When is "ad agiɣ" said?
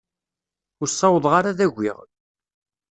1.51-1.97